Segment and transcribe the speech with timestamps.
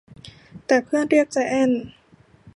[0.65, 1.83] แต่เพื่อนเรียกไจแอนท์